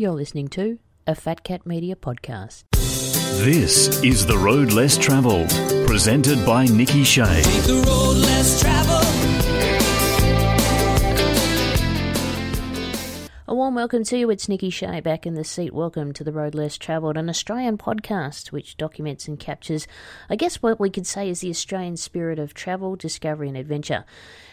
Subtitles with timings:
[0.00, 2.64] You're listening to a Fat Cat Media podcast.
[3.44, 5.50] This is The Road Less Travelled,
[5.86, 7.42] presented by Nikki Shea.
[13.50, 14.30] A warm welcome to you.
[14.30, 15.74] It's Nikki Shea back in the seat.
[15.74, 19.88] Welcome to The Road Less Travelled, an Australian podcast which documents and captures,
[20.28, 24.04] I guess, what we could say is the Australian spirit of travel, discovery, and adventure.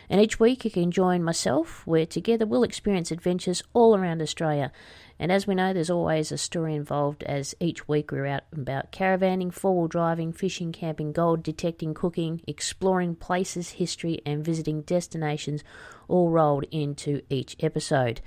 [0.09, 4.71] And each week you can join myself, where together we'll experience adventures all around Australia.
[5.19, 8.61] And as we know, there's always a story involved as each week we're out and
[8.61, 14.81] about caravanning, four wheel driving, fishing, camping, gold detecting, cooking, exploring places, history, and visiting
[14.81, 15.63] destinations,
[16.07, 18.21] all rolled into each episode.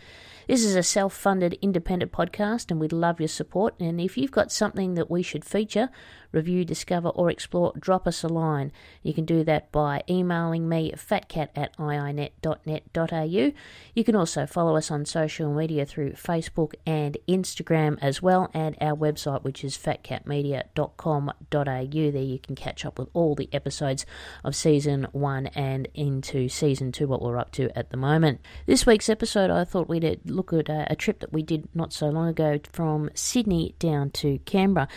[0.51, 3.79] This is a self funded independent podcast, and we'd love your support.
[3.79, 5.91] And if you've got something that we should feature,
[6.33, 8.73] review, discover, or explore, drop us a line.
[9.03, 13.53] You can do that by emailing me fatcat at iinet.net.au.
[13.95, 18.77] You can also follow us on social media through Facebook and Instagram as well, and
[18.81, 22.11] our website, which is fatcatmedia.com.au.
[22.11, 24.07] There you can catch up with all the episodes
[24.45, 28.41] of season one and into season two, what we're up to at the moment.
[28.67, 31.93] This week's episode, I thought we'd look at a, a trip that we did not
[31.93, 34.89] so long ago from Sydney down to Canberra.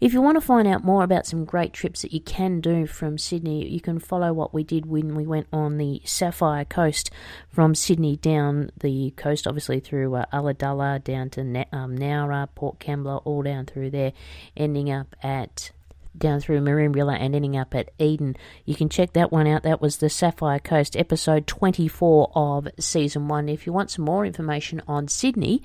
[0.00, 2.86] If you want to find out more about some great trips that you can do
[2.86, 7.10] from Sydney, you can follow what we did when we went on the Sapphire Coast
[7.48, 12.78] from Sydney down the coast, obviously through uh, Ulladulla down to Na- um, Nowra, Port
[12.78, 14.12] Kembla, all down through there,
[14.56, 15.70] ending up at
[16.16, 18.36] down through Merimbula and ending up at Eden.
[18.64, 19.62] You can check that one out.
[19.62, 23.48] That was the Sapphire Coast, episode 24 of season 1.
[23.48, 25.62] If you want some more information on Sydney,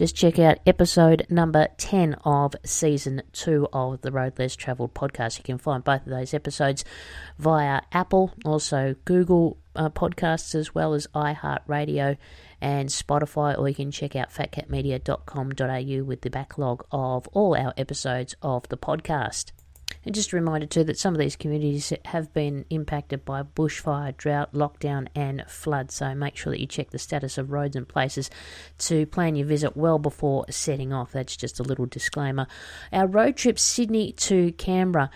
[0.00, 5.36] just check out episode number 10 of season 2 of the Road Less Travelled podcast.
[5.36, 6.86] You can find both of those episodes
[7.38, 12.16] via Apple, also Google uh, podcasts, as well as iHeartRadio
[12.62, 18.34] and Spotify, or you can check out fatcatmedia.com.au with the backlog of all our episodes
[18.40, 19.52] of the podcast.
[20.04, 24.16] And just a reminder too that some of these communities have been impacted by bushfire,
[24.16, 25.90] drought, lockdown, and flood.
[25.90, 28.30] So make sure that you check the status of roads and places
[28.78, 31.12] to plan your visit well before setting off.
[31.12, 32.46] That's just a little disclaimer.
[32.92, 35.10] Our road trip Sydney to Canberra.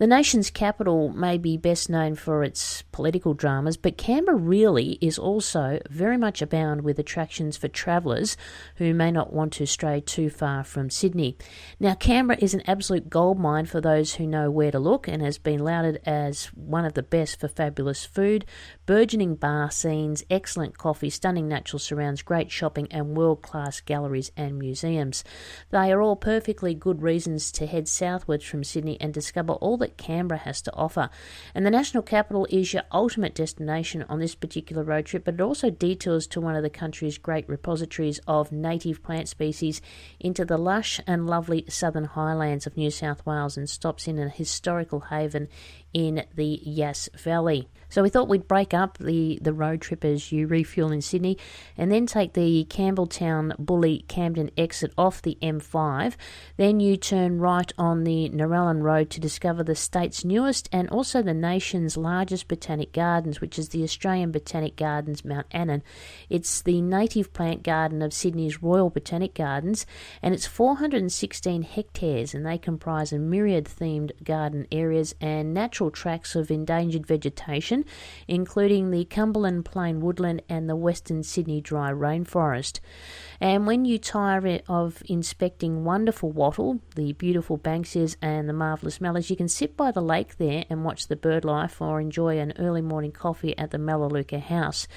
[0.00, 5.18] The nation's capital may be best known for its political dramas, but Canberra really is
[5.18, 8.38] also very much abound with attractions for travellers
[8.76, 11.36] who may not want to stray too far from Sydney.
[11.78, 15.36] Now, Canberra is an absolute goldmine for those who know where to look and has
[15.36, 18.46] been lauded as one of the best for fabulous food,
[18.86, 24.58] burgeoning bar scenes, excellent coffee, stunning natural surrounds, great shopping, and world class galleries and
[24.58, 25.24] museums.
[25.68, 29.89] They are all perfectly good reasons to head southwards from Sydney and discover all that
[29.96, 31.10] Canberra has to offer.
[31.54, 35.40] And the national capital is your ultimate destination on this particular road trip, but it
[35.40, 39.80] also detours to one of the country's great repositories of native plant species
[40.18, 44.28] into the lush and lovely southern highlands of New South Wales and stops in a
[44.28, 45.48] historical haven
[45.92, 47.68] in the Yass Valley.
[47.90, 51.36] So we thought we'd break up the, the road trip as you refuel in Sydney
[51.76, 56.14] and then take the Campbelltown Bully Camden exit off the M5.
[56.56, 61.20] Then you turn right on the Narellan Road to discover the state's newest and also
[61.20, 65.82] the nation's largest botanic gardens, which is the Australian Botanic Gardens Mount Annan.
[66.28, 69.84] It's the native plant garden of Sydney's Royal Botanic Gardens
[70.22, 76.34] and it's 416 hectares and they comprise a myriad themed garden areas and natural tracts
[76.34, 77.84] of endangered vegetation
[78.28, 82.80] including the Cumberland Plain woodland and the Western Sydney dry rainforest.
[83.40, 89.28] And when you tire of inspecting wonderful wattle, the beautiful banksias, and the marvellous mallards,
[89.28, 92.52] you can sit by the lake there and watch the bird life or enjoy an
[92.58, 94.88] early morning coffee at the Melaleuca House.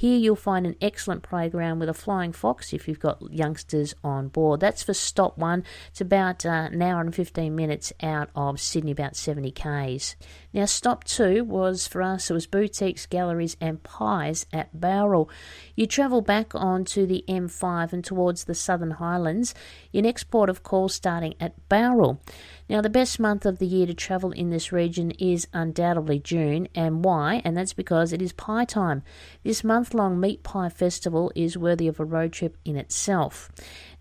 [0.00, 4.28] Here you'll find an excellent playground with a flying fox if you've got youngsters on
[4.28, 4.60] board.
[4.60, 5.62] That's for stop one.
[5.90, 10.16] It's about uh, an hour and 15 minutes out of Sydney, about 70 k's.
[10.52, 15.30] Now, stop two was for us, it was boutiques, galleries, and pies at Bowral.
[15.76, 19.54] You travel back onto the M5 and towards the Southern Highlands.
[19.92, 22.20] Your next port of call starting at Bowral.
[22.68, 26.68] Now, the best month of the year to travel in this region is undoubtedly June,
[26.74, 27.42] and why?
[27.44, 29.02] And that's because it is pie time.
[29.44, 33.50] This month long meat pie festival is worthy of a road trip in itself.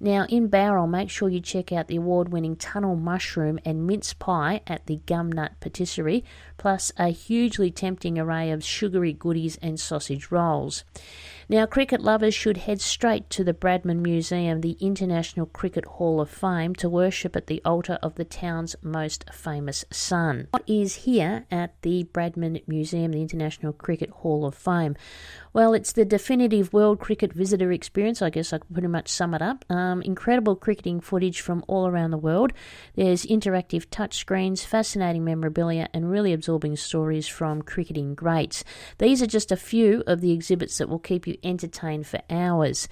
[0.01, 4.13] Now, in Bowral, make sure you check out the award winning tunnel mushroom and mince
[4.13, 6.23] pie at the Gumnut Patisserie,
[6.57, 10.85] plus a hugely tempting array of sugary goodies and sausage rolls.
[11.51, 16.29] Now, cricket lovers should head straight to the Bradman Museum, the International Cricket Hall of
[16.29, 20.47] Fame, to worship at the altar of the town's most famous son.
[20.51, 24.95] What is here at the Bradman Museum, the International Cricket Hall of Fame?
[25.51, 28.21] Well, it's the definitive world cricket visitor experience.
[28.21, 29.65] I guess I can pretty much sum it up.
[29.71, 32.53] Some incredible cricketing footage from all around the world.
[32.93, 38.63] There's interactive touchscreens, fascinating memorabilia, and really absorbing stories from cricketing greats.
[38.99, 42.87] These are just a few of the exhibits that will keep you entertained for hours.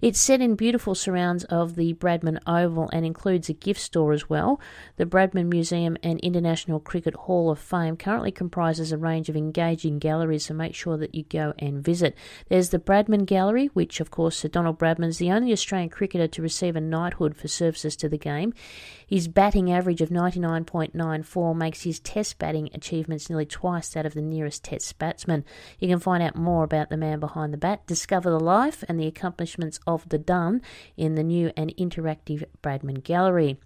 [0.00, 4.28] It's set in beautiful surrounds of the Bradman Oval and includes a gift store as
[4.28, 4.60] well.
[4.96, 9.98] The Bradman Museum and International Cricket Hall of Fame currently comprises a range of engaging
[9.98, 12.16] galleries, so make sure that you go and visit.
[12.48, 16.28] There's the Bradman Gallery, which, of course, Sir Donald Bradman is the only Australian cricketer
[16.28, 18.52] to receive a knighthood for services to the game.
[19.12, 24.22] His batting average of 99.94 makes his test batting achievements nearly twice that of the
[24.22, 25.44] nearest test batsman.
[25.78, 28.98] You can find out more about the man behind the bat, discover the life and
[28.98, 30.62] the accomplishments of the Don
[30.96, 33.58] in the new and interactive Bradman Gallery.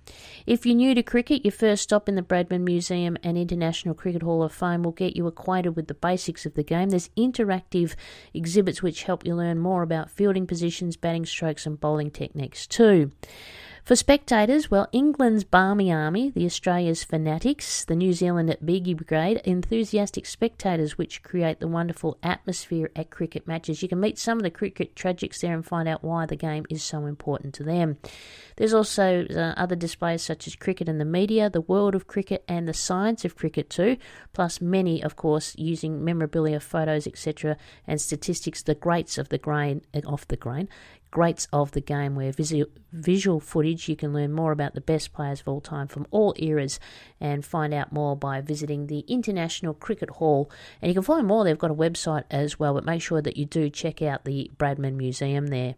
[0.47, 4.23] If you're new to cricket, your first stop in the Bradman Museum and International Cricket
[4.23, 6.89] Hall of Fame will get you acquainted with the basics of the game.
[6.89, 7.95] There's interactive
[8.35, 13.13] exhibits which help you learn more about fielding positions, batting strokes, and bowling techniques too.
[13.87, 19.41] For spectators, well, England's Barmy Army, the Australia's Fanatics, the New Zealand at Beige Brigade,
[19.45, 23.85] enthusiastic spectators which create the wonderful atmosphere at cricket matches.
[23.85, 26.67] You can meet some of the cricket tragics there and find out why the game
[26.69, 27.99] is so important to them.
[28.57, 32.43] There's also uh, other displays such as cricket and the media, the world of cricket,
[32.49, 33.99] and the science of cricket too,
[34.33, 37.57] plus many, of course, using memorabilia, photos, etc.,
[37.87, 40.69] and statistics, the greats of the grain, off the grain,
[41.11, 45.13] greats of the game, where visual, visual footage you can learn more about the best
[45.13, 46.79] players of all time from all eras
[47.21, 50.51] and find out more by visiting the International Cricket Hall.
[50.81, 53.37] And you can find more, they've got a website as well, but make sure that
[53.37, 55.77] you do check out the Bradman Museum there.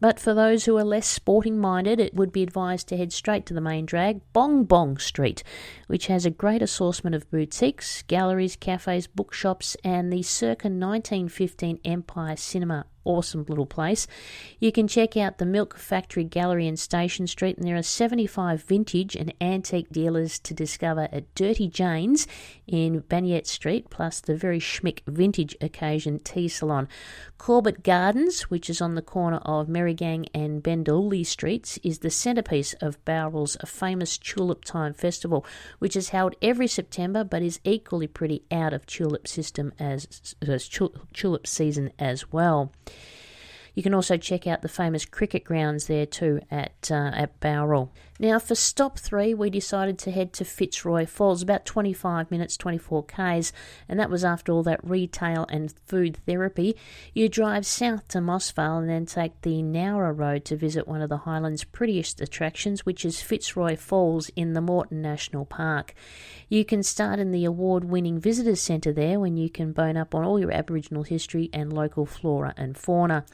[0.00, 3.44] But for those who are less sporting minded, it would be advised to head straight
[3.46, 5.42] to the main drag, Bong Bong Street,
[5.88, 12.36] which has a great assortment of boutiques, galleries, cafes, bookshops, and the circa 1915 Empire
[12.36, 14.06] Cinema awesome little place.
[14.58, 18.62] You can check out the Milk Factory Gallery in Station Street, and there are 75
[18.62, 22.26] vintage and antique dealers to discover at Dirty Jane's
[22.66, 26.88] in Banyette Street, plus the very schmick vintage occasion tea salon.
[27.38, 32.74] Corbett Gardens, which is on the corner of Merrigang and Bendooley Streets, is the centrepiece
[32.74, 35.44] of Bowral's famous Tulip Time Festival,
[35.78, 40.68] which is held every September but is equally pretty out of tulip system as, as
[40.68, 42.72] tulip season as well.
[43.74, 47.90] You can also check out the famous cricket grounds there too at uh, at Bowral.
[48.22, 53.04] Now, for stop three, we decided to head to Fitzroy Falls, about 25 minutes, 24
[53.04, 53.50] k's,
[53.88, 56.76] and that was after all that retail and food therapy.
[57.14, 61.00] You drive south to Moss Vale and then take the Nowra Road to visit one
[61.00, 65.94] of the Highlands' prettiest attractions, which is Fitzroy Falls in the Morton National Park.
[66.50, 70.14] You can start in the award winning Visitors Centre there when you can bone up
[70.14, 73.24] on all your Aboriginal history and local flora and fauna.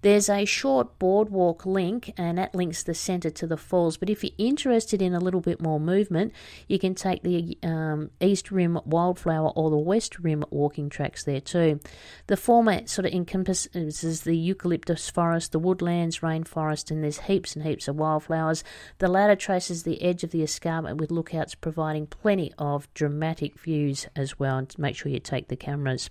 [0.00, 4.24] There's a short boardwalk link, and that links the centre to the falls, but if
[4.24, 6.32] you interested in a little bit more movement,
[6.68, 11.40] you can take the um, East Rim Wildflower or the West Rim walking tracks there
[11.40, 11.80] too.
[12.26, 17.64] The former sort of encompasses the eucalyptus forest, the woodlands, rainforest, and there's heaps and
[17.64, 18.64] heaps of wildflowers.
[18.98, 24.06] The latter traces the edge of the escarpment with lookouts providing plenty of dramatic views
[24.16, 24.58] as well.
[24.58, 26.10] And make sure you take the cameras.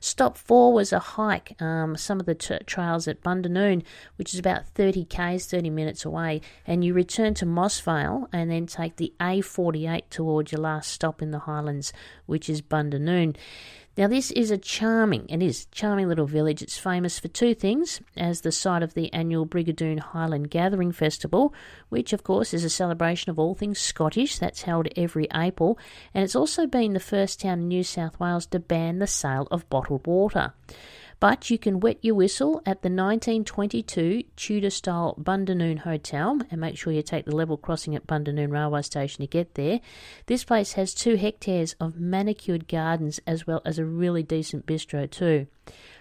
[0.00, 3.82] Stop four was a hike, um, some of the t- trails at Bundanoon,
[4.16, 8.50] which is about 30 k's, 30 minutes away, and you return to Moss Vale and
[8.50, 11.92] then take the A48 towards your last stop in the Highlands,
[12.26, 13.36] which is Bundanoon.
[13.98, 16.62] Now, this is a charming, it is charming little village.
[16.62, 21.52] It's famous for two things as the site of the annual Brigadoon Highland Gathering Festival,
[21.88, 24.38] which, of course, is a celebration of all things Scottish.
[24.38, 25.80] That's held every April,
[26.14, 29.48] and it's also been the first town in New South Wales to ban the sale
[29.50, 30.52] of bottled water.
[31.20, 36.78] But you can wet your whistle at the 1922 Tudor style Bundanoon Hotel and make
[36.78, 39.80] sure you take the level crossing at Bundanoon Railway Station to get there.
[40.26, 45.10] This place has two hectares of manicured gardens as well as a really decent bistro,
[45.10, 45.48] too.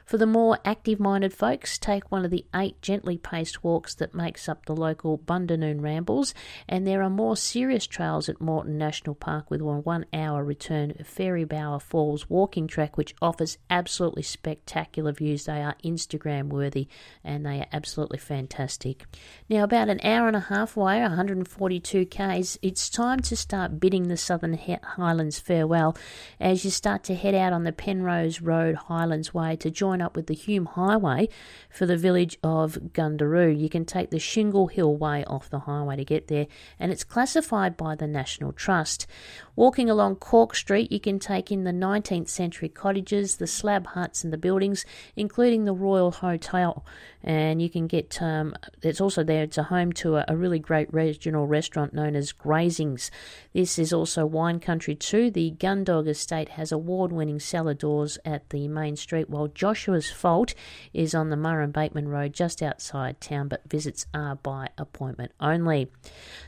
[0.07, 4.15] For the more active minded folks, take one of the eight gently paced walks that
[4.15, 6.33] makes up the local Bundanoon Rambles,
[6.65, 10.93] and there are more serious trails at Morton National Park with one one hour return
[11.03, 15.43] Fairy Bower Falls walking track, which offers absolutely spectacular views.
[15.43, 16.87] They are Instagram worthy
[17.21, 19.03] and they are absolutely fantastic.
[19.49, 24.07] Now, about an hour and a half away, 142 k's, it's time to start bidding
[24.07, 25.97] the Southern Highlands farewell
[26.39, 30.15] as you start to head out on the Penrose Road Highlands Way to join up
[30.15, 31.29] with the Hume Highway
[31.69, 33.57] for the village of Gundaroo.
[33.57, 36.47] You can take the Shingle Hill Way off the highway to get there,
[36.79, 39.07] and it's classified by the National Trust.
[39.55, 44.23] Walking along Cork Street, you can take in the 19th century cottages, the slab huts,
[44.23, 44.85] and the buildings,
[45.15, 46.85] including the Royal Hotel.
[47.23, 50.59] And you can get, um, it's also there, it's a home to a, a really
[50.59, 53.09] great regional restaurant known as Grazings.
[53.53, 55.31] This is also wine country too.
[55.31, 59.47] The Gundog Estate has award winning cellar doors at the main street, while
[59.87, 60.53] Joshua's Fault
[60.93, 65.89] is on the Murrumbateman Road just outside town, but visits are by appointment only.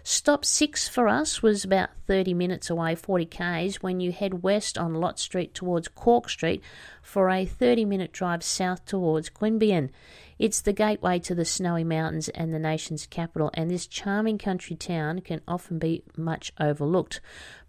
[0.04, 4.78] Stop six for us was about 30 minutes away 40 k's when you head west
[4.78, 6.62] on Lott Street towards Cork Street
[7.02, 9.90] for a 30 minute drive south towards Queanbeyan.
[10.38, 14.76] It's the gateway to the snowy mountains and the nation's capital, and this charming country
[14.76, 17.20] town can often be much overlooked.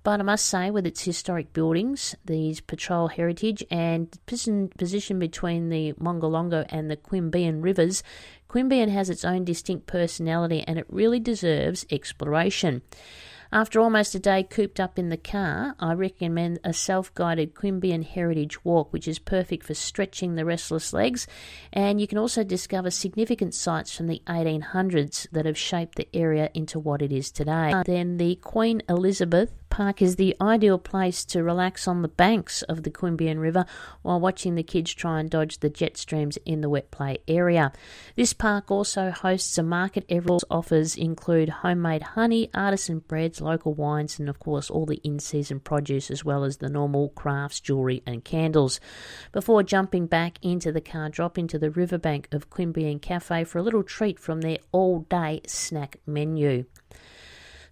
[0.02, 5.92] But I must say, with its historic buildings, these patrol heritage, and position between the
[5.94, 8.02] Molonglo and the Queanbeyan rivers,
[8.48, 12.82] Queanbeyan has its own distinct personality and it really deserves exploration.
[13.52, 18.04] After almost a day cooped up in the car, I recommend a self guided Queanbeyan
[18.04, 21.26] Heritage Walk, which is perfect for stretching the restless legs.
[21.72, 26.50] And you can also discover significant sites from the 1800s that have shaped the area
[26.54, 27.74] into what it is today.
[27.84, 32.82] Then the Queen Elizabeth Park is the ideal place to relax on the banks of
[32.82, 33.64] the Queanbeyan River
[34.02, 37.72] while watching the kids try and dodge the jet streams in the wet play area.
[38.16, 40.04] This park also hosts a market.
[40.08, 45.60] Everill's offers include homemade honey, artisan breads, local wines, and of course all the in-season
[45.60, 48.80] produce as well as the normal crafts, jewellery, and candles.
[49.30, 53.62] Before jumping back into the car, drop into the riverbank of Queanbeyan Cafe for a
[53.62, 56.64] little treat from their all-day snack menu.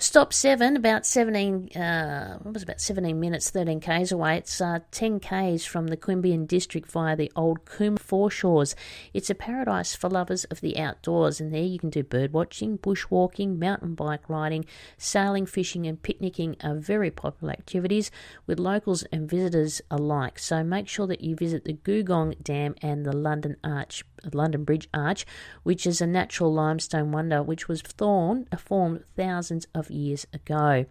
[0.00, 4.36] Stop seven, about 17, uh, what was about 17 minutes, 13 k's away.
[4.36, 8.76] It's uh, 10 k's from the Queanbeyan district via the old Coombe foreshores.
[9.12, 12.78] It's a paradise for lovers of the outdoors, and there you can do bird watching,
[12.78, 14.66] bushwalking, mountain bike riding,
[14.98, 18.12] sailing, fishing, and picnicking are very popular activities
[18.46, 20.38] with locals and visitors alike.
[20.38, 24.88] So make sure that you visit the Googong Dam and the London Arch London Bridge
[24.92, 25.26] Arch,
[25.62, 30.86] which is a natural limestone wonder which was formed, formed thousands of years ago.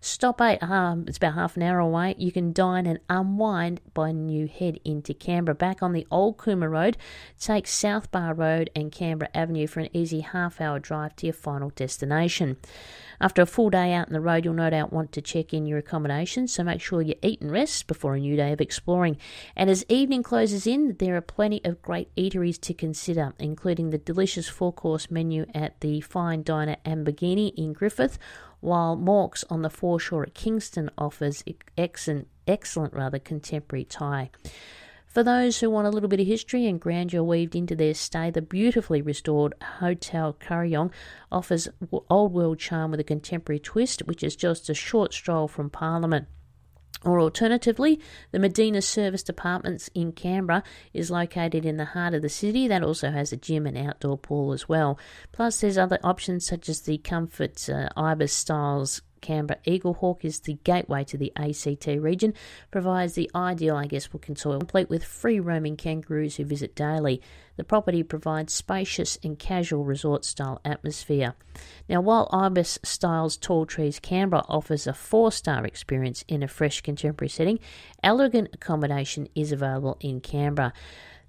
[0.00, 2.14] Stop eight, um, it's about half an hour away.
[2.18, 5.54] You can dine and unwind by New head into Canberra.
[5.54, 6.96] Back on the old Cooma Road,
[7.38, 11.34] take South Bar Road and Canberra Avenue for an easy half hour drive to your
[11.34, 12.56] final destination.
[13.22, 15.64] After a full day out on the road, you'll no doubt want to check in
[15.64, 19.16] your accommodation, so make sure you eat and rest before a new day of exploring.
[19.54, 23.98] And as evening closes in, there are plenty of great eateries to consider, including the
[23.98, 28.18] delicious four course menu at the fine diner Aubergine in Griffith,
[28.58, 31.44] while Morks on the foreshore at Kingston offers
[31.78, 34.30] excellent, excellent rather contemporary Thai.
[35.12, 38.30] For those who want a little bit of history and grandeur weaved into their stay,
[38.30, 40.90] the beautifully restored Hotel Kurrajong
[41.30, 41.68] offers
[42.08, 46.28] old world charm with a contemporary twist, which is just a short stroll from Parliament.
[47.04, 48.00] Or alternatively,
[48.30, 50.62] the Medina Service Apartments in Canberra
[50.94, 52.66] is located in the heart of the city.
[52.66, 54.98] That also has a gym and outdoor pool as well.
[55.30, 60.58] Plus, there's other options such as the Comfort uh, Ibis Styles Canberra Eaglehawk is the
[60.64, 62.34] gateway to the ACT region,
[62.70, 67.22] provides the ideal, I guess, for consoil, complete with free roaming kangaroos who visit daily.
[67.56, 71.34] The property provides spacious and casual resort style atmosphere.
[71.88, 76.80] Now, while Ibis Styles Tall Trees Canberra offers a four star experience in a fresh
[76.80, 77.58] contemporary setting,
[78.02, 80.72] elegant accommodation is available in Canberra.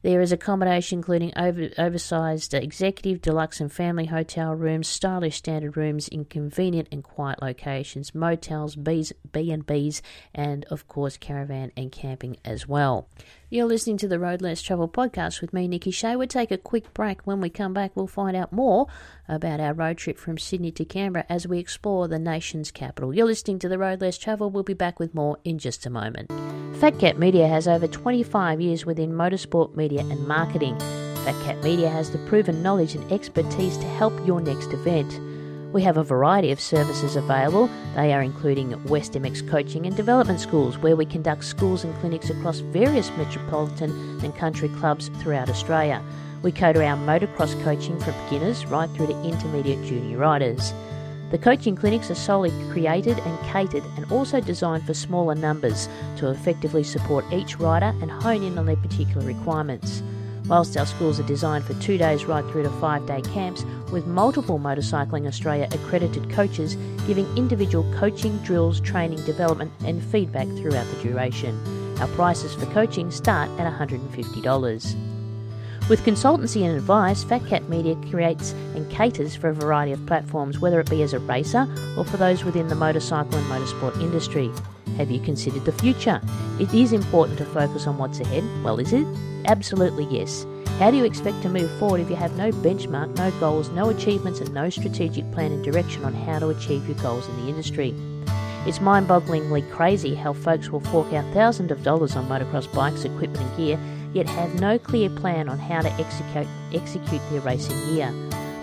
[0.04, 6.10] There is accommodation including over, oversized executive, deluxe, and family hotel rooms, stylish standard rooms
[6.10, 10.02] in convenient and quiet locations, motels, B's, B&Bs,
[10.36, 13.08] and of course caravan and camping as well.
[13.54, 16.16] You're listening to the Road Less Travel podcast with me, Nikki Shea.
[16.16, 17.22] We'll take a quick break.
[17.22, 18.88] When we come back, we'll find out more
[19.30, 23.14] about our road trip from Sydney to Canberra as we explore the nation's capital.
[23.14, 24.50] You're listening to the Road Less Travel.
[24.50, 26.32] We'll be back with more in just a moment.
[26.80, 30.80] Fat Cat Media has over 25 years within motorsport media and marketing.
[31.24, 35.20] Fat Cat Media has the proven knowledge and expertise to help your next event.
[35.74, 37.68] We have a variety of services available.
[37.96, 42.30] They are including West MX coaching and development schools, where we conduct schools and clinics
[42.30, 43.90] across various metropolitan
[44.24, 46.04] and country clubs throughout Australia.
[46.44, 50.76] We cater our motocross coaching for beginners right through to intermediate junior riders.
[51.32, 56.30] The coaching clinics are solely created and catered and also designed for smaller numbers to
[56.30, 60.04] effectively support each rider and hone in on their particular requirements.
[60.48, 64.08] Whilst our schools are designed for two days right through to five day camps, with
[64.08, 66.76] multiple Motorcycling Australia accredited coaches
[67.08, 71.58] giving individual coaching, drills, training, development, and feedback throughout the duration.
[72.00, 75.13] Our prices for coaching start at $150.
[75.90, 80.58] With consultancy and advice, Fat Cat Media creates and caters for a variety of platforms,
[80.58, 84.50] whether it be as a racer or for those within the motorcycle and motorsport industry.
[84.96, 86.22] Have you considered the future?
[86.58, 88.46] It is important to focus on what's ahead.
[88.64, 89.06] Well, is it?
[89.46, 90.46] Absolutely yes.
[90.80, 93.90] How do you expect to move forward if you have no benchmark, no goals, no
[93.90, 97.50] achievements, and no strategic plan and direction on how to achieve your goals in the
[97.50, 97.94] industry?
[98.66, 103.04] It's mind bogglingly crazy how folks will fork out thousands of dollars on motocross bikes,
[103.04, 103.80] equipment, and gear,
[104.14, 108.14] yet have no clear plan on how to execute, execute their racing gear.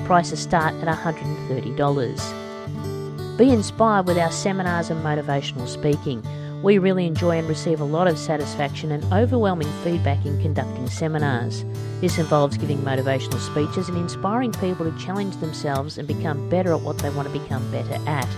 [0.04, 3.36] Prices start at $130.
[3.36, 6.22] Be inspired with our seminars and motivational speaking.
[6.62, 11.64] We really enjoy and receive a lot of satisfaction and overwhelming feedback in conducting seminars.
[12.02, 16.82] This involves giving motivational speeches and inspiring people to challenge themselves and become better at
[16.82, 18.28] what they want to become better at.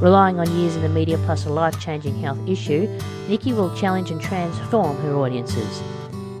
[0.00, 2.88] Relying on years in the media plus a life changing health issue,
[3.28, 5.82] Nikki will challenge and transform her audiences.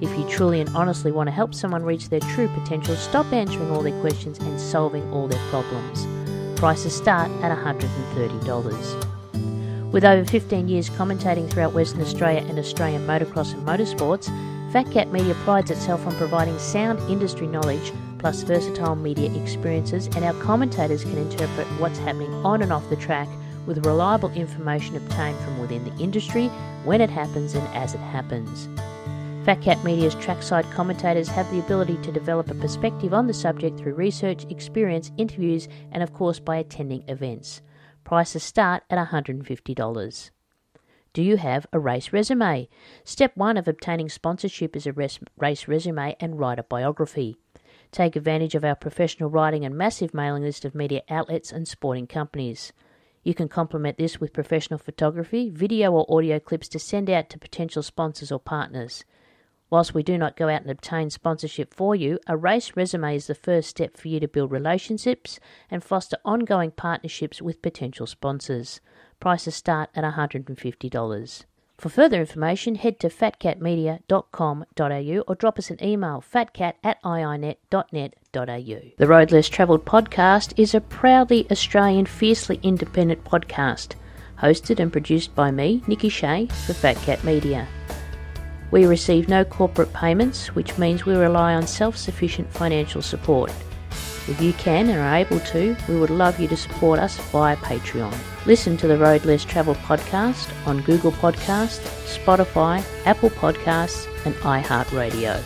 [0.00, 3.70] If you truly and honestly want to help someone reach their true potential, stop answering
[3.70, 6.06] all their questions and solving all their problems.
[6.58, 9.92] Prices start at $130.
[9.92, 14.30] With over 15 years commentating throughout Western Australia and Australian motocross and motorsports,
[14.72, 20.24] Fat Cat Media prides itself on providing sound industry knowledge plus versatile media experiences, and
[20.24, 23.28] our commentators can interpret what's happening on and off the track
[23.66, 26.46] with reliable information obtained from within the industry
[26.84, 28.68] when it happens and as it happens.
[29.44, 33.78] Fat Cat Media's trackside commentators have the ability to develop a perspective on the subject
[33.78, 37.62] through research, experience, interviews, and of course by attending events.
[38.04, 40.30] Prices start at $150.
[41.14, 42.68] Do you have a race resume?
[43.02, 47.34] Step 1 of obtaining sponsorship is a race resume and writer biography.
[47.92, 52.06] Take advantage of our professional writing and massive mailing list of media outlets and sporting
[52.06, 52.74] companies.
[53.24, 57.38] You can complement this with professional photography, video or audio clips to send out to
[57.38, 59.04] potential sponsors or partners.
[59.70, 63.28] Whilst we do not go out and obtain sponsorship for you, a race resume is
[63.28, 65.38] the first step for you to build relationships
[65.70, 68.80] and foster ongoing partnerships with potential sponsors.
[69.20, 71.44] Prices start at $150.
[71.78, 78.80] For further information, head to fatcatmedia.com.au or drop us an email fatcat at iinet.net.au.
[78.98, 83.94] The Road Less Travelled podcast is a proudly Australian, fiercely independent podcast,
[84.40, 87.66] hosted and produced by me, Nikki Shea, for Fat Cat Media.
[88.70, 93.52] We receive no corporate payments, which means we rely on self sufficient financial support.
[94.28, 97.56] If you can and are able to, we would love you to support us via
[97.56, 98.14] Patreon.
[98.46, 105.42] Listen to the Road Less Travel podcast on Google Podcast, Spotify, Apple Podcasts, and iHeartRadio.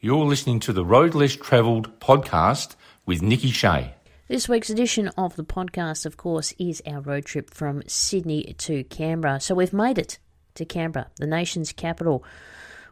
[0.00, 3.94] You're listening to the Road Less Travelled podcast with Nikki Shea.
[4.26, 8.84] This week's edition of the podcast, of course, is our road trip from Sydney to
[8.84, 9.38] Canberra.
[9.38, 10.18] So we've made it
[10.54, 12.24] to Canberra, the nation's capital.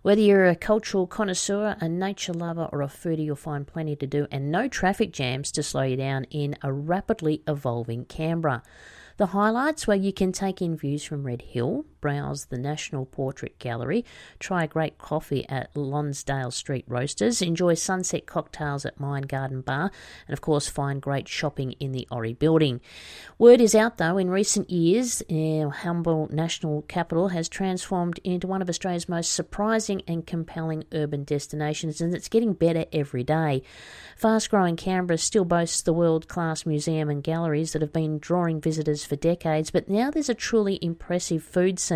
[0.02, 4.06] Whether you're a cultural connoisseur, a nature lover, or a foodie, you'll find plenty to
[4.06, 8.64] do and no traffic jams to slow you down in a rapidly evolving Canberra.
[9.16, 13.58] The highlights where you can take in views from Red Hill, browse the National Portrait
[13.58, 14.04] Gallery,
[14.38, 19.90] try great coffee at Lonsdale Street Roasters, enjoy sunset cocktails at Mine Garden Bar,
[20.26, 22.82] and of course find great shopping in the Ori building.
[23.38, 28.60] Word is out though, in recent years, our humble national capital has transformed into one
[28.60, 33.62] of Australia's most surprising and compelling urban destinations, and it's getting better every day.
[34.16, 38.60] Fast growing Canberra still boasts the world class museum and galleries that have been drawing
[38.60, 41.91] visitors for decades, but now there's a truly impressive food scene,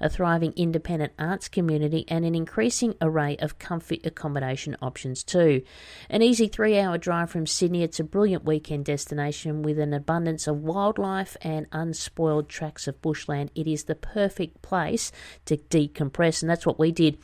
[0.00, 5.62] a thriving independent arts community, and an increasing array of comfy accommodation options too.
[6.10, 10.46] An easy three hour drive from Sydney, it's a brilliant weekend destination with an abundance
[10.46, 13.50] of wildlife and unspoiled tracts of bushland.
[13.54, 15.12] It is the perfect place
[15.44, 17.18] to decompress, and that's what we did.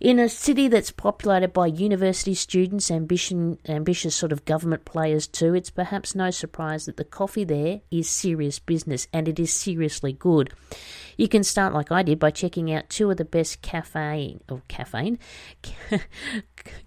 [0.00, 5.54] In a city that's populated by university students, ambition, ambitious sort of government players too,
[5.54, 10.12] it's perhaps no surprise that the coffee there is serious business and it is seriously
[10.12, 10.52] good.
[11.16, 14.62] You can start like I did by checking out two of the best caffeine or
[14.68, 15.18] caffeine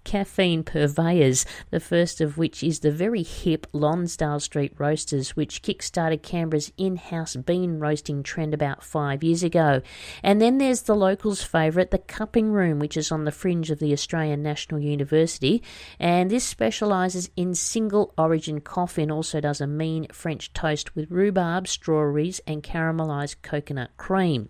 [0.04, 1.46] caffeine purveyors.
[1.70, 7.36] The first of which is the very hip Lonsdale Street Roasters, which kick-started Canberra's in-house
[7.36, 9.80] bean roasting trend about five years ago.
[10.22, 13.78] And then there's the locals' favourite, the Cupping Room, which is on the fringe of
[13.78, 15.62] the Australian National University,
[15.98, 21.10] and this specialises in single origin coffee and also does a mean French toast with
[21.10, 24.49] rhubarb, strawberries, and caramelised coconut cream.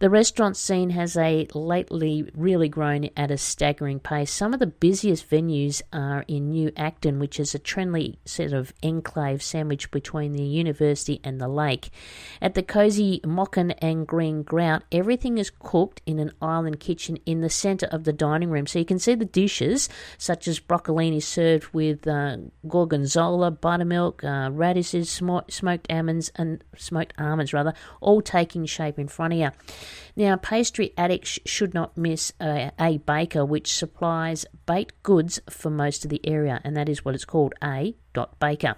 [0.00, 4.30] The restaurant scene has a lately really grown at a staggering pace.
[4.30, 8.72] Some of the busiest venues are in New Acton, which is a trendy sort of
[8.80, 11.90] enclave sandwiched between the university and the lake.
[12.40, 17.40] At the cosy Mocan and Green Grout, everything is cooked in an island kitchen in
[17.40, 18.68] the centre of the dining room.
[18.68, 22.36] So you can see the dishes, such as broccolini served with uh,
[22.68, 29.32] gorgonzola, buttermilk, uh, radishes, smoked almonds, and smoked almonds rather, all taking shape in front
[29.32, 29.50] of you.
[30.16, 36.04] Now, pastry addicts should not miss a, a, baker which supplies baked goods for most
[36.04, 37.94] of the area, and that is what it's called A.
[38.12, 38.76] dot Baker.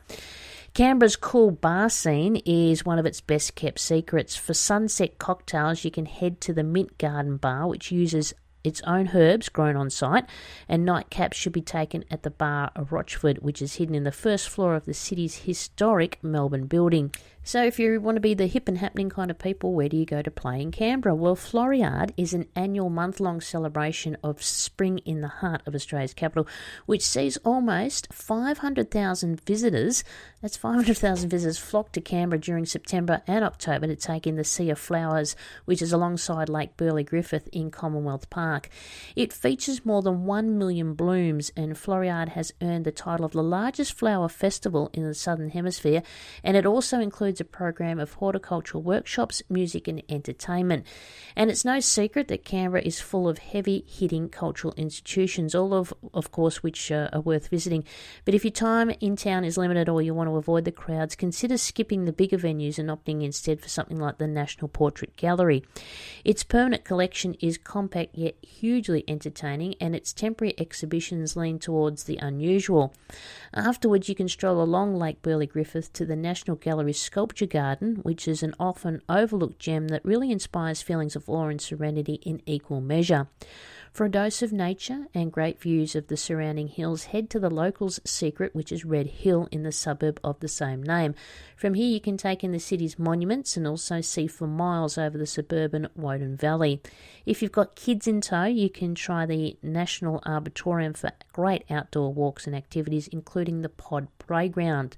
[0.72, 4.36] Canberra's cool bar scene is one of its best kept secrets.
[4.36, 9.10] For sunset cocktails, you can head to the Mint Garden Bar, which uses its own
[9.14, 10.26] herbs grown on site,
[10.68, 14.12] and nightcaps should be taken at the Bar of Rochford, which is hidden in the
[14.12, 17.12] first floor of the city's historic Melbourne building.
[17.42, 19.96] So, if you want to be the hip and happening kind of people, where do
[19.96, 21.14] you go to play in Canberra?
[21.14, 26.12] Well, Floriade is an annual month long celebration of spring in the heart of Australia's
[26.12, 26.46] capital,
[26.84, 30.04] which sees almost 500,000 visitors
[30.42, 34.70] that's 500,000 visitors flock to Canberra during September and October to take in the Sea
[34.70, 38.70] of Flowers, which is alongside Lake Burley Griffith in Commonwealth Park.
[39.14, 43.42] It features more than 1 million blooms, and Floriade has earned the title of the
[43.42, 46.02] largest flower festival in the Southern Hemisphere,
[46.42, 50.86] and it also includes a program of horticultural workshops, music, and entertainment.
[51.36, 55.92] And it's no secret that Canberra is full of heavy hitting cultural institutions, all of,
[56.12, 57.84] of course, which uh, are worth visiting.
[58.24, 61.14] But if your time in town is limited or you want to avoid the crowds,
[61.16, 65.64] consider skipping the bigger venues and opting instead for something like the National Portrait Gallery.
[66.24, 72.16] Its permanent collection is compact yet hugely entertaining, and its temporary exhibitions lean towards the
[72.16, 72.92] unusual.
[73.54, 78.26] Afterwards, you can stroll along Lake Burley Griffith to the National Gallery's Sculpture Garden, which
[78.26, 82.80] is an often overlooked gem that really inspires feelings of awe and serenity in equal
[82.80, 83.28] measure.
[83.92, 87.50] For a dose of nature and great views of the surrounding hills, head to the
[87.50, 91.14] locals' secret, which is Red Hill in the suburb of the same name.
[91.56, 95.18] From here, you can take in the city's monuments and also see for miles over
[95.18, 96.80] the suburban Woden Valley.
[97.26, 102.14] If you've got kids in tow, you can try the National Arboretum for great outdoor
[102.14, 104.96] walks and activities, including the Pod Playground.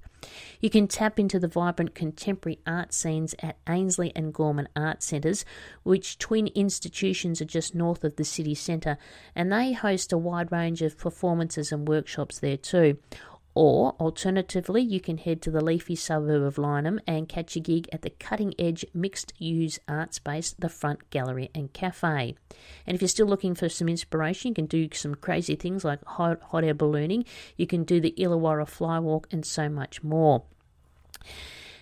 [0.59, 5.45] You can tap into the vibrant contemporary art scenes at Ainslie and Gorman Art Centres,
[5.83, 8.97] which twin institutions are just north of the city centre,
[9.35, 12.97] and they host a wide range of performances and workshops there too.
[13.55, 17.87] Or, alternatively, you can head to the leafy suburb of Lyneham and catch a gig
[17.93, 22.35] at the cutting edge mixed use art space, the Front Gallery and Cafe.
[22.87, 26.03] And if you're still looking for some inspiration, you can do some crazy things like
[26.05, 30.43] hot, hot air ballooning, you can do the Illawarra Flywalk, and so much more.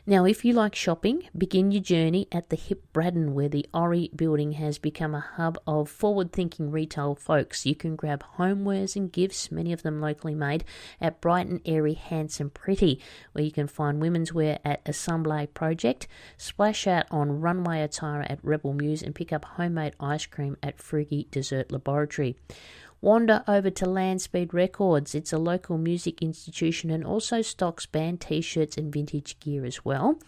[0.07, 4.09] Now, if you like shopping, begin your journey at the Hip Braddon, where the Ori
[4.15, 7.67] building has become a hub of forward thinking retail folks.
[7.67, 10.63] You can grab homewares and gifts, many of them locally made,
[10.99, 12.99] at Brighton Airy Handsome Pretty,
[13.33, 18.39] where you can find women's wear at Assemble Project, splash out on runway attire at
[18.41, 22.35] Rebel Muse, and pick up homemade ice cream at Frugii Dessert Laboratory.
[23.03, 25.15] Wander over to Landspeed Records.
[25.15, 29.83] It's a local music institution and also stocks band t shirts and vintage gear as
[29.83, 30.19] well.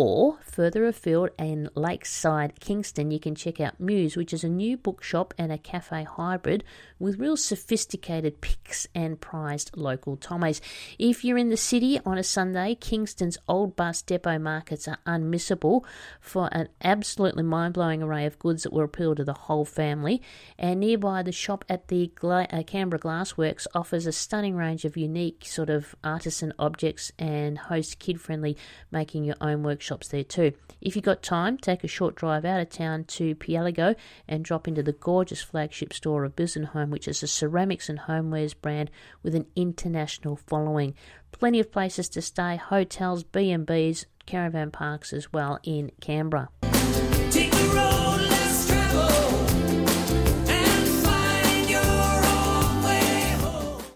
[0.00, 4.76] Or further afield in Lakeside, Kingston, you can check out Muse, which is a new
[4.76, 6.62] bookshop and a cafe hybrid
[7.00, 10.60] with real sophisticated picks and prized local tommies.
[11.00, 15.84] If you're in the city on a Sunday, Kingston's old bus depot markets are unmissable
[16.20, 20.22] for an absolutely mind blowing array of goods that will appeal to the whole family.
[20.60, 24.96] And nearby, the shop at the Gla- uh, Canberra Glassworks offers a stunning range of
[24.96, 28.56] unique sort of artisan objects and hosts kid friendly
[28.92, 30.52] making your own workshop shops there too.
[30.80, 33.96] If you've got time, take a short drive out of town to Pialligo
[34.28, 38.00] and drop into the gorgeous flagship store of Bison Home, which is a ceramics and
[38.00, 38.90] homewares brand
[39.22, 40.94] with an international following.
[41.32, 46.50] Plenty of places to stay, hotels, B&Bs, caravan parks as well in Canberra.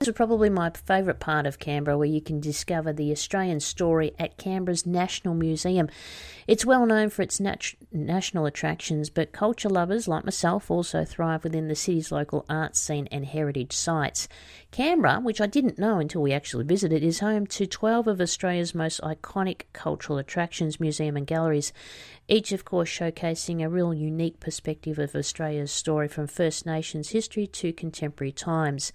[0.03, 4.11] This is probably my favourite part of Canberra, where you can discover the Australian story
[4.19, 5.88] at Canberra's National Museum.
[6.49, 11.45] It's well known for its nat- national attractions, but culture lovers like myself also thrive
[11.45, 14.27] within the city's local arts scene and heritage sites.
[14.73, 18.75] Canberra, which I didn't know until we actually visited, is home to 12 of Australia's
[18.75, 21.73] most iconic cultural attractions, museum and galleries,
[22.27, 27.47] each, of course, showcasing a real unique perspective of Australia's story from First Nations history
[27.47, 28.93] to contemporary times.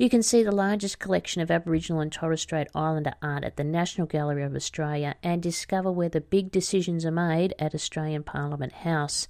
[0.00, 3.64] You can see the largest collection of Aboriginal and Torres Strait Islander art at the
[3.64, 8.72] National Gallery of Australia and discover where the big decisions are made at Australian Parliament
[8.72, 9.28] House.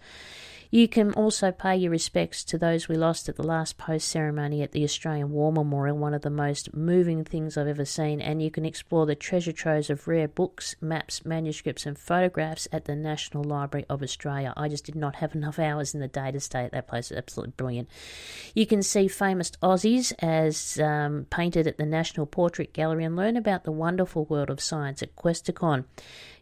[0.72, 4.62] You can also pay your respects to those we lost at the last post ceremony
[4.62, 8.40] at the Australian War Memorial, one of the most moving things I've ever seen, and
[8.40, 12.94] you can explore the treasure troves of rare books, maps, manuscripts, and photographs at the
[12.94, 14.54] National Library of Australia.
[14.56, 17.10] I just did not have enough hours in the day to stay at that place.
[17.10, 17.88] It's absolutely brilliant.
[18.54, 23.36] You can see famous Aussies as um, painted at the National Portrait Gallery and learn
[23.36, 25.86] about the wonderful world of science at Questacon.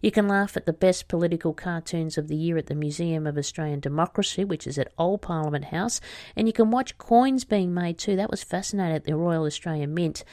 [0.02, 3.36] You can laugh at the best political cartoons of the year at the Museum of
[3.36, 6.00] Australian Democracy, which is at Old Parliament House,
[6.36, 8.16] and you can watch coins being made too.
[8.16, 10.24] That was fascinating at the Royal Australian Mint.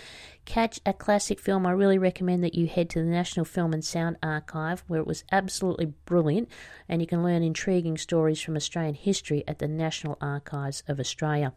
[0.45, 1.65] Catch a classic film.
[1.65, 5.07] I really recommend that you head to the National Film and Sound Archive, where it
[5.07, 6.49] was absolutely brilliant,
[6.87, 11.53] and you can learn intriguing stories from Australian history at the National Archives of Australia.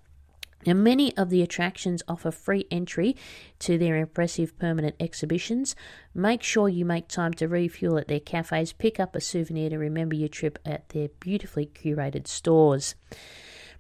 [0.67, 3.17] Now, many of the attractions offer free entry
[3.61, 5.77] to their impressive permanent exhibitions.
[6.15, 9.79] Make sure you make time to refuel at their cafes, pick up a souvenir to
[9.79, 12.95] remember your trip at their beautifully curated stores.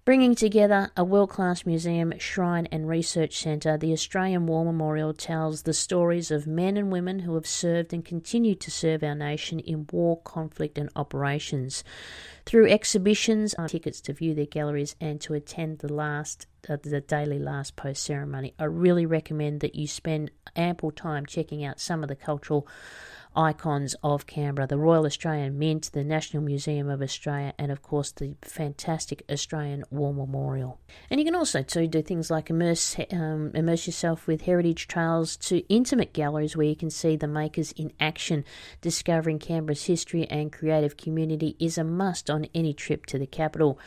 [0.08, 5.64] Bringing together a world class museum, shrine, and research centre, the Australian War Memorial tells
[5.64, 9.60] the stories of men and women who have served and continue to serve our nation
[9.60, 11.84] in war, conflict, and operations.
[12.46, 17.38] Through exhibitions, tickets to view their galleries, and to attend the last uh, the daily
[17.38, 22.08] last post ceremony, I really recommend that you spend ample time checking out some of
[22.08, 22.66] the cultural
[23.38, 28.10] icons of Canberra the Royal Australian Mint, the National Museum of Australia, and of course
[28.10, 30.80] the fantastic Australian War Memorial.
[31.08, 35.36] And you can also too do things like immerse um, immerse yourself with heritage trails
[35.36, 38.44] to intimate galleries where you can see the makers in action.
[38.80, 43.78] Discovering Canberra's history and creative community is a must on any trip to the capital.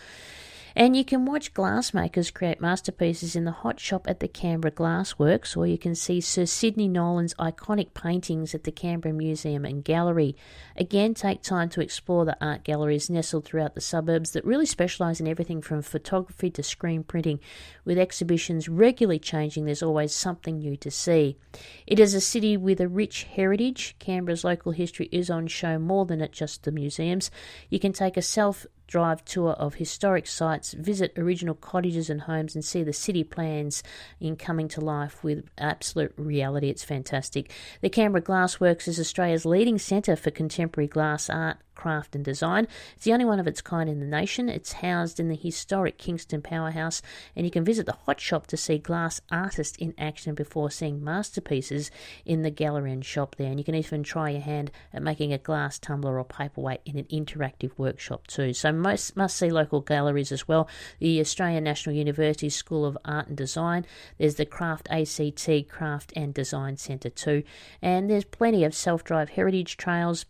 [0.76, 5.58] And you can watch glassmakers create masterpieces in the hot shop at the Canberra Glassworks,
[5.58, 10.36] or you can see Sir Sidney Nolan's iconic paintings at the Canberra Museum and Gallery.
[10.78, 15.20] Again, take time to explore the art galleries nestled throughout the suburbs that really specialise
[15.20, 17.40] in everything from photography to screen printing.
[17.84, 21.38] With exhibitions regularly changing, there's always something new to see.
[21.86, 23.96] It is a city with a rich heritage.
[24.00, 27.30] Canberra's local history is on show more than at just the museums.
[27.70, 32.56] You can take a self drive tour of historic sites, visit original cottages and homes,
[32.56, 33.84] and see the city plans
[34.20, 36.70] in coming to life with absolute reality.
[36.70, 37.54] It's fantastic.
[37.80, 42.68] The Canberra Glassworks is Australia's leading centre for contemporary glass art, craft and design.
[42.96, 44.50] It's the only one of its kind in the nation.
[44.50, 47.02] It's housed in the historic Kingston Powerhouse,
[47.36, 51.04] and you can visit the hot shop to see glass artists in action before seeing
[51.04, 51.90] masterpieces
[52.24, 53.50] in the gallery and shop there.
[53.50, 57.00] And you can even try your hand at making a glass tumbler or paperweight in
[57.00, 58.54] an interactive workshop too.
[58.54, 60.70] So most must see local galleries as well.
[61.00, 63.88] The Australian National University School of Art and Design.
[64.20, 67.42] There's the Craft ACT Craft and Design Centre too,
[67.82, 70.28] and there's plenty of self-drive heritage trails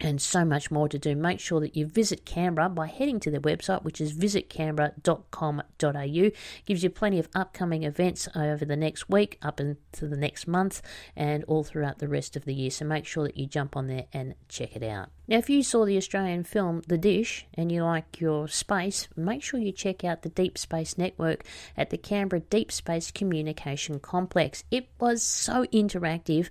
[0.00, 1.14] and so much more to do.
[1.14, 6.30] Make sure that you visit Canberra by heading to their website, which is visitcanberra.com.au.
[6.66, 10.82] Gives you plenty of upcoming events over the next week, up into the next month,
[11.16, 12.70] and all throughout the rest of the year.
[12.70, 15.10] So make sure that you jump on there and check it out.
[15.26, 19.42] Now, if you saw the Australian film The Dish and you like your space, make
[19.42, 21.44] sure you check out the Deep Space Network
[21.78, 24.64] at the Canberra Deep Space Communication Complex.
[24.70, 26.50] It was so interactive,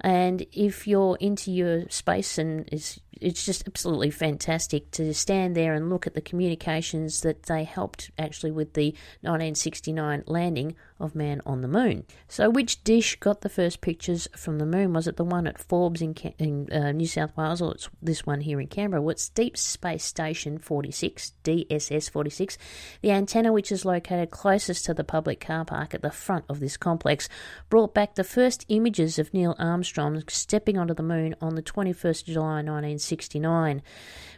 [0.00, 5.74] and if you're into your space and it's it's just absolutely fantastic to stand there
[5.74, 8.90] and look at the communications that they helped actually with the
[9.22, 12.04] 1969 landing of man on the moon.
[12.28, 14.92] So, which dish got the first pictures from the moon?
[14.92, 18.24] Was it the one at Forbes in, in uh, New South Wales, or it's this
[18.24, 19.02] one here in Canberra?
[19.02, 22.56] Well, it's Deep Space Station 46, DSS 46,
[23.02, 26.60] the antenna which is located closest to the public car park at the front of
[26.60, 27.28] this complex,
[27.68, 32.24] brought back the first images of Neil Armstrong stepping onto the moon on the 21st
[32.24, 32.62] July
[33.12, 33.82] 1969.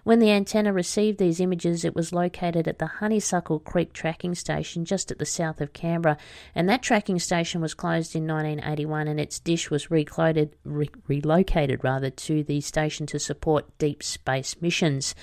[0.04, 4.84] When the antenna received these images, it was located at the Honeysuckle Creek tracking station
[4.84, 6.18] just at the south of Canberra,
[6.54, 11.82] and that tracking station was closed in 1981 and its dish was relocated, re- relocated
[11.82, 15.14] rather to the station to support deep space missions.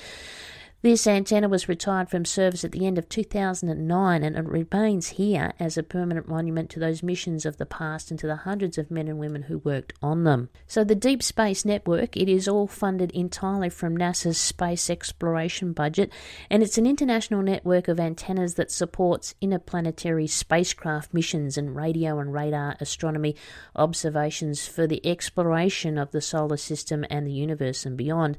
[0.83, 5.53] This antenna was retired from service at the end of 2009 and it remains here
[5.59, 8.89] as a permanent monument to those missions of the past and to the hundreds of
[8.89, 10.49] men and women who worked on them.
[10.65, 16.11] So the Deep Space Network, it is all funded entirely from NASA's space exploration budget
[16.49, 22.33] and it's an international network of antennas that supports interplanetary spacecraft missions and radio and
[22.33, 23.35] radar astronomy
[23.75, 28.35] observations for the exploration of the solar system and the universe and beyond.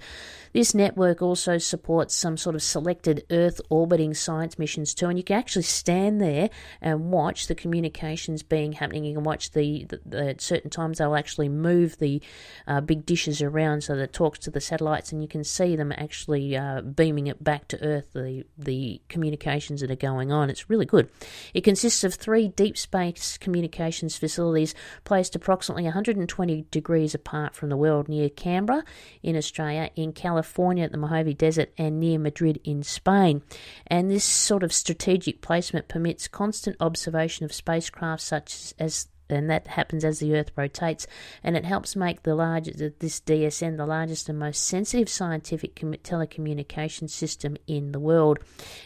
[0.53, 5.19] This network also supports some some sort of selected Earth orbiting science missions too, and
[5.19, 6.49] you can actually stand there
[6.81, 9.05] and watch the communications being happening.
[9.05, 12.23] You can watch the, the, the at certain times they'll actually move the
[12.67, 15.77] uh, big dishes around so that it talks to the satellites, and you can see
[15.77, 18.07] them actually uh, beaming it back to Earth.
[18.15, 20.49] The the communications that are going on.
[20.49, 21.11] It's really good.
[21.53, 27.77] It consists of three deep space communications facilities placed approximately 120 degrees apart from the
[27.77, 28.85] world near Canberra
[29.23, 33.43] in Australia, in California at the Mojave Desert, and near Madrid in Spain.
[33.87, 39.67] And this sort of strategic placement permits constant observation of spacecraft such as and that
[39.67, 41.07] happens as the Earth rotates,
[41.43, 47.09] and it helps make the largest this DSN the largest and most sensitive scientific telecommunication
[47.09, 48.39] system in the world.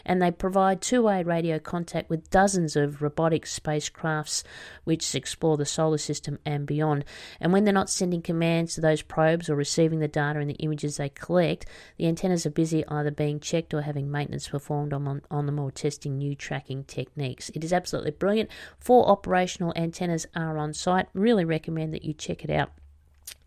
[0.05, 4.43] And they provide two-way radio contact with dozens of robotic spacecrafts
[4.83, 7.05] which explore the solar system and beyond.
[7.39, 10.55] And when they're not sending commands to those probes or receiving the data and the
[10.55, 11.65] images they collect,
[11.97, 15.71] the antennas are busy either being checked or having maintenance performed on, on them or
[15.71, 17.49] testing new tracking techniques.
[17.53, 18.49] It is absolutely brilliant.
[18.79, 21.07] Four operational antennas are on site.
[21.13, 22.71] Really recommend that you check it out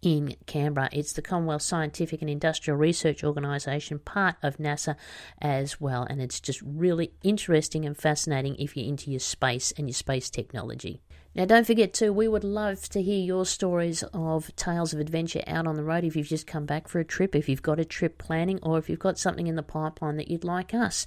[0.03, 0.89] in Canberra.
[0.93, 4.97] It's the Commonwealth Scientific and Industrial Research Organisation, part of NASA
[5.41, 9.89] as well, and it's just really interesting and fascinating if you're into your space and
[9.89, 11.01] your space technology.
[11.33, 15.45] Now, don't forget, too, we would love to hear your stories of tales of adventure
[15.47, 17.79] out on the road if you've just come back for a trip, if you've got
[17.79, 21.07] a trip planning, or if you've got something in the pipeline that you'd like us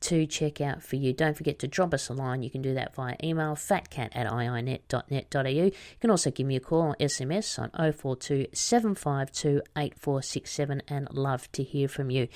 [0.00, 1.12] to check out for you.
[1.12, 2.42] Don't forget to drop us a line.
[2.42, 5.48] You can do that via email, fatcat at iinet.net.au.
[5.48, 11.50] You can also give me a call on SMS on 042 752 8467 and love
[11.52, 12.28] to hear from you.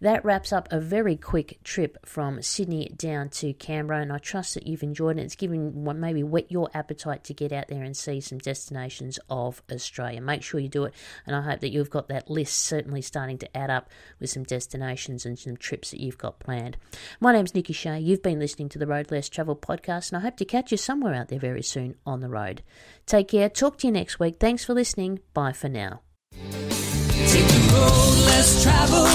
[0.00, 4.54] That wraps up a very quick trip from Sydney down to Canberra, and I trust
[4.54, 5.22] that you've enjoyed it.
[5.22, 9.62] It's given maybe whet your appetite to get out there and see some destinations of
[9.72, 10.20] Australia.
[10.20, 10.94] Make sure you do it,
[11.26, 14.44] and I hope that you've got that list certainly starting to add up with some
[14.44, 16.76] destinations and some trips that you've got planned.
[17.20, 17.98] My name's Nikki Shea.
[17.98, 20.76] You've been listening to the Road Less Travel podcast, and I hope to catch you
[20.76, 22.62] somewhere out there very soon on the road.
[23.06, 23.48] Take care.
[23.48, 24.36] Talk to you next week.
[24.40, 25.20] Thanks for listening.
[25.34, 26.02] Bye for now.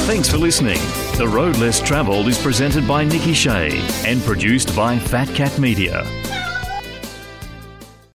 [0.06, 0.80] Thanks for listening.
[1.18, 6.04] The Road Less Travelled is presented by Nikki Shea and produced by Fat Cat Media.